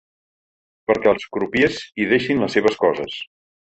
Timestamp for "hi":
2.03-2.11